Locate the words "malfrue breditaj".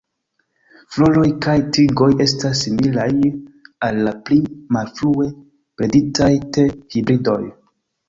4.81-6.35